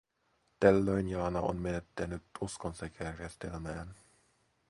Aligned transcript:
Tällöin 0.59 1.07
Jaana 1.09 1.41
oli 1.41 1.59
menettänyt 1.59 2.23
uskonsa 2.41 2.89
järjestelmään. 3.03 3.95